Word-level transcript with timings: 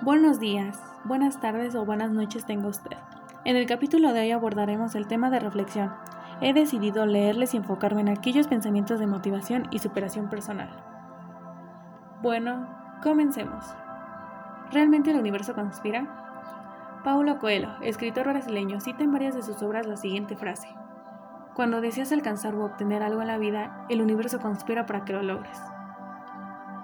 Buenos 0.00 0.38
días, 0.38 0.80
buenas 1.02 1.40
tardes 1.40 1.74
o 1.74 1.84
buenas 1.84 2.12
noches 2.12 2.46
tenga 2.46 2.68
usted. 2.68 2.96
En 3.44 3.56
el 3.56 3.66
capítulo 3.66 4.12
de 4.12 4.20
hoy 4.20 4.30
abordaremos 4.30 4.94
el 4.94 5.08
tema 5.08 5.28
de 5.28 5.40
reflexión. 5.40 5.92
He 6.40 6.52
decidido 6.52 7.04
leerles 7.04 7.52
y 7.52 7.56
enfocarme 7.56 8.02
en 8.02 8.08
aquellos 8.08 8.46
pensamientos 8.46 9.00
de 9.00 9.08
motivación 9.08 9.66
y 9.72 9.80
superación 9.80 10.30
personal. 10.30 10.70
Bueno, 12.22 12.68
comencemos. 13.02 13.64
¿Realmente 14.70 15.10
el 15.10 15.18
universo 15.18 15.54
conspira? 15.54 17.00
Paulo 17.02 17.40
Coelho, 17.40 17.70
escritor 17.82 18.28
brasileño, 18.28 18.80
cita 18.80 19.02
en 19.02 19.10
varias 19.10 19.34
de 19.34 19.42
sus 19.42 19.60
obras 19.62 19.88
la 19.88 19.96
siguiente 19.96 20.36
frase. 20.36 20.68
Cuando 21.56 21.80
deseas 21.80 22.12
alcanzar 22.12 22.54
o 22.54 22.64
obtener 22.64 23.02
algo 23.02 23.20
en 23.20 23.28
la 23.28 23.38
vida, 23.38 23.84
el 23.88 24.00
universo 24.00 24.38
conspira 24.38 24.86
para 24.86 25.04
que 25.04 25.12
lo 25.12 25.24
logres. 25.24 25.60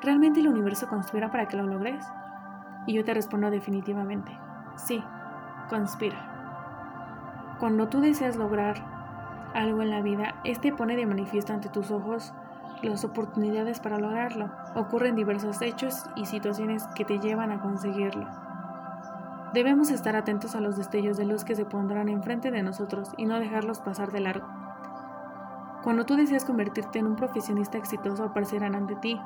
¿Realmente 0.00 0.38
el 0.38 0.46
universo 0.46 0.86
conspira 0.86 1.32
para 1.32 1.48
que 1.48 1.56
lo 1.56 1.66
logres? 1.66 2.06
Y 2.86 2.94
yo 2.94 3.04
te 3.04 3.14
respondo 3.14 3.50
definitivamente, 3.50 4.32
sí, 4.76 5.02
conspira. 5.68 7.56
Cuando 7.60 7.88
tú 7.88 8.00
deseas 8.00 8.36
lograr 8.36 8.76
algo 9.54 9.82
en 9.82 9.90
la 9.90 10.00
vida, 10.00 10.36
este 10.44 10.72
pone 10.72 10.96
de 10.96 11.06
manifiesto 11.06 11.52
ante 11.52 11.68
tus 11.68 11.90
ojos 11.90 12.32
las 12.82 13.04
oportunidades 13.04 13.80
para 13.80 13.98
lograrlo. 13.98 14.50
Ocurren 14.74 15.14
diversos 15.14 15.60
hechos 15.60 16.04
y 16.16 16.26
situaciones 16.26 16.86
que 16.94 17.04
te 17.04 17.18
llevan 17.18 17.52
a 17.52 17.60
conseguirlo. 17.60 18.26
Debemos 19.52 19.90
estar 19.90 20.16
atentos 20.16 20.54
a 20.54 20.60
los 20.60 20.76
destellos 20.76 21.16
de 21.16 21.26
luz 21.26 21.44
que 21.44 21.56
se 21.56 21.64
pondrán 21.64 22.08
enfrente 22.08 22.50
de 22.50 22.62
nosotros 22.62 23.12
y 23.16 23.26
no 23.26 23.40
dejarlos 23.40 23.80
pasar 23.80 24.12
de 24.12 24.20
largo. 24.20 24.46
Cuando 25.82 26.04
tú 26.04 26.14
deseas 26.14 26.44
convertirte 26.44 26.98
en 26.98 27.06
un 27.06 27.16
profesionista 27.16 27.78
exitoso, 27.78 28.24
aparecerán 28.24 28.74
ante 28.74 28.96
ti 28.96 29.20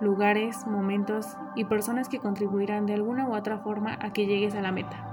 lugares, 0.00 0.66
momentos 0.66 1.36
y 1.54 1.64
personas 1.64 2.08
que 2.08 2.18
contribuirán 2.18 2.86
de 2.86 2.94
alguna 2.94 3.28
u 3.28 3.34
otra 3.34 3.58
forma 3.58 3.98
a 4.00 4.12
que 4.12 4.26
llegues 4.26 4.54
a 4.54 4.62
la 4.62 4.72
meta. 4.72 5.06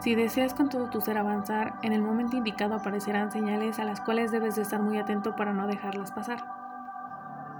Si 0.00 0.14
deseas 0.14 0.54
con 0.54 0.68
todo 0.68 0.88
tu 0.88 1.00
ser 1.00 1.18
avanzar, 1.18 1.74
en 1.82 1.92
el 1.92 2.00
momento 2.00 2.36
indicado 2.36 2.74
aparecerán 2.74 3.30
señales 3.30 3.78
a 3.78 3.84
las 3.84 4.00
cuales 4.00 4.30
debes 4.30 4.56
de 4.56 4.62
estar 4.62 4.80
muy 4.80 4.98
atento 4.98 5.36
para 5.36 5.52
no 5.52 5.66
dejarlas 5.66 6.12
pasar. 6.12 6.38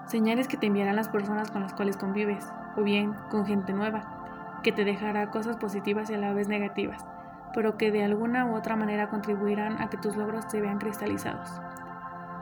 Señales 0.06 0.48
que 0.48 0.56
te 0.56 0.66
enviarán 0.66 0.96
las 0.96 1.08
personas 1.08 1.50
con 1.50 1.60
las 1.60 1.74
cuales 1.74 1.96
convives, 1.96 2.50
o 2.76 2.82
bien 2.82 3.14
con 3.30 3.44
gente 3.44 3.72
nueva, 3.72 4.60
que 4.62 4.72
te 4.72 4.84
dejará 4.84 5.30
cosas 5.30 5.56
positivas 5.56 6.08
y 6.08 6.14
a 6.14 6.18
la 6.18 6.32
vez 6.32 6.48
negativas, 6.48 7.04
pero 7.52 7.76
que 7.76 7.90
de 7.90 8.04
alguna 8.04 8.46
u 8.46 8.54
otra 8.54 8.74
manera 8.74 9.10
contribuirán 9.10 9.80
a 9.82 9.90
que 9.90 9.98
tus 9.98 10.16
logros 10.16 10.46
se 10.48 10.60
vean 10.60 10.78
cristalizados 10.78 11.60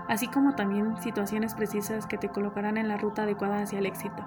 así 0.08 0.26
como 0.26 0.54
también 0.54 0.96
situaciones 0.96 1.54
precisas 1.54 2.06
que 2.06 2.18
te 2.18 2.30
colocarán 2.30 2.76
en 2.76 2.88
la 2.88 2.96
ruta 2.96 3.22
adecuada 3.22 3.62
hacia 3.62 3.78
el 3.78 3.86
éxito, 3.86 4.24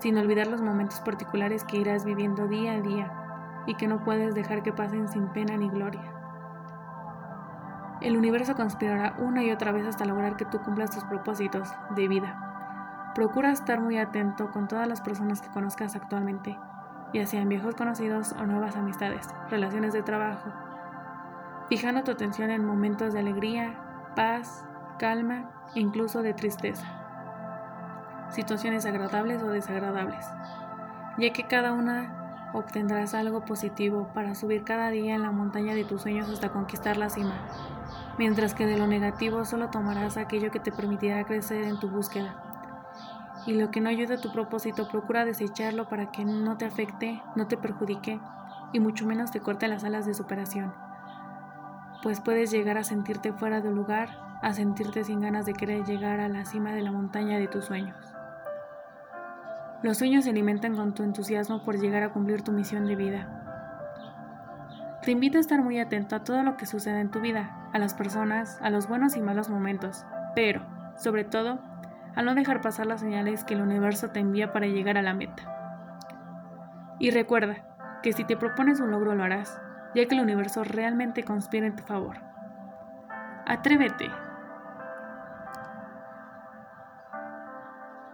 sin 0.00 0.18
olvidar 0.18 0.48
los 0.48 0.60
momentos 0.60 1.00
particulares 1.00 1.64
que 1.64 1.78
irás 1.78 2.04
viviendo 2.04 2.48
día 2.48 2.72
a 2.72 2.80
día 2.80 3.12
y 3.66 3.74
que 3.74 3.86
no 3.86 4.02
puedes 4.04 4.34
dejar 4.34 4.62
que 4.62 4.72
pasen 4.72 5.08
sin 5.08 5.28
pena 5.28 5.56
ni 5.56 5.68
gloria. 5.68 6.02
El 8.00 8.16
universo 8.16 8.54
conspirará 8.54 9.16
una 9.18 9.42
y 9.42 9.50
otra 9.50 9.72
vez 9.72 9.86
hasta 9.86 10.04
lograr 10.04 10.36
que 10.36 10.44
tú 10.44 10.60
cumplas 10.60 10.90
tus 10.90 11.04
propósitos 11.04 11.68
de 11.96 12.06
vida. 12.06 13.12
Procura 13.14 13.50
estar 13.50 13.80
muy 13.80 13.98
atento 13.98 14.50
con 14.50 14.68
todas 14.68 14.86
las 14.86 15.00
personas 15.00 15.40
que 15.40 15.48
conozcas 15.48 15.96
actualmente, 15.96 16.56
ya 17.12 17.26
sean 17.26 17.48
viejos 17.48 17.74
conocidos 17.74 18.32
o 18.32 18.46
nuevas 18.46 18.76
amistades, 18.76 19.28
relaciones 19.50 19.92
de 19.92 20.02
trabajo, 20.02 20.52
fijando 21.68 22.04
tu 22.04 22.12
atención 22.12 22.50
en 22.50 22.64
momentos 22.64 23.12
de 23.12 23.18
alegría, 23.18 23.74
paz, 24.14 24.64
calma 24.98 25.50
e 25.74 25.80
incluso 25.80 26.22
de 26.22 26.34
tristeza. 26.34 26.86
Situaciones 28.30 28.84
agradables 28.84 29.42
o 29.42 29.48
desagradables, 29.48 30.26
ya 31.16 31.32
que 31.32 31.44
cada 31.44 31.72
una 31.72 32.50
obtendrás 32.52 33.14
algo 33.14 33.44
positivo 33.44 34.10
para 34.14 34.34
subir 34.34 34.64
cada 34.64 34.90
día 34.90 35.14
en 35.14 35.22
la 35.22 35.30
montaña 35.30 35.74
de 35.74 35.84
tus 35.84 36.02
sueños 36.02 36.28
hasta 36.28 36.50
conquistar 36.50 36.96
la 36.96 37.08
cima, 37.08 37.34
mientras 38.18 38.54
que 38.54 38.66
de 38.66 38.78
lo 38.78 38.86
negativo 38.86 39.44
solo 39.44 39.70
tomarás 39.70 40.16
aquello 40.16 40.50
que 40.50 40.60
te 40.60 40.72
permitirá 40.72 41.24
crecer 41.24 41.64
en 41.64 41.78
tu 41.78 41.88
búsqueda. 41.88 42.42
Y 43.46 43.54
lo 43.54 43.70
que 43.70 43.80
no 43.80 43.88
ayude 43.88 44.14
a 44.14 44.20
tu 44.20 44.32
propósito, 44.32 44.88
procura 44.88 45.24
desecharlo 45.24 45.88
para 45.88 46.10
que 46.10 46.24
no 46.24 46.58
te 46.58 46.66
afecte, 46.66 47.22
no 47.34 47.46
te 47.46 47.56
perjudique 47.56 48.20
y 48.72 48.80
mucho 48.80 49.06
menos 49.06 49.30
te 49.30 49.40
corte 49.40 49.68
las 49.68 49.84
alas 49.84 50.04
de 50.04 50.12
superación, 50.12 50.74
pues 52.02 52.20
puedes 52.20 52.50
llegar 52.50 52.76
a 52.76 52.84
sentirte 52.84 53.32
fuera 53.32 53.60
de 53.60 53.70
lugar 53.70 54.27
a 54.42 54.52
sentirte 54.52 55.04
sin 55.04 55.20
ganas 55.20 55.46
de 55.46 55.54
querer 55.54 55.84
llegar 55.84 56.20
a 56.20 56.28
la 56.28 56.44
cima 56.44 56.72
de 56.72 56.82
la 56.82 56.92
montaña 56.92 57.38
de 57.38 57.48
tus 57.48 57.64
sueños. 57.64 58.14
Los 59.82 59.98
sueños 59.98 60.24
se 60.24 60.30
alimentan 60.30 60.74
con 60.74 60.94
tu 60.94 61.02
entusiasmo 61.02 61.64
por 61.64 61.78
llegar 61.78 62.02
a 62.02 62.12
cumplir 62.12 62.42
tu 62.42 62.52
misión 62.52 62.86
de 62.86 62.96
vida. 62.96 63.38
Te 65.02 65.12
invito 65.12 65.38
a 65.38 65.40
estar 65.40 65.62
muy 65.62 65.78
atento 65.78 66.16
a 66.16 66.24
todo 66.24 66.42
lo 66.42 66.56
que 66.56 66.66
sucede 66.66 67.00
en 67.00 67.10
tu 67.10 67.20
vida, 67.20 67.68
a 67.72 67.78
las 67.78 67.94
personas, 67.94 68.58
a 68.60 68.70
los 68.70 68.88
buenos 68.88 69.16
y 69.16 69.22
malos 69.22 69.48
momentos, 69.48 70.04
pero, 70.34 70.66
sobre 70.96 71.24
todo, 71.24 71.60
a 72.16 72.22
no 72.22 72.34
dejar 72.34 72.60
pasar 72.60 72.86
las 72.86 73.00
señales 73.00 73.44
que 73.44 73.54
el 73.54 73.60
universo 73.60 74.10
te 74.10 74.18
envía 74.20 74.52
para 74.52 74.66
llegar 74.66 74.98
a 74.98 75.02
la 75.02 75.14
meta. 75.14 75.54
Y 76.98 77.10
recuerda 77.10 78.00
que 78.02 78.12
si 78.12 78.24
te 78.24 78.36
propones 78.36 78.80
un 78.80 78.90
logro 78.90 79.14
lo 79.14 79.22
harás, 79.22 79.60
ya 79.94 80.06
que 80.06 80.16
el 80.16 80.22
universo 80.22 80.64
realmente 80.64 81.22
conspira 81.22 81.66
en 81.66 81.76
tu 81.76 81.84
favor. 81.84 82.16
Atrévete, 83.46 84.10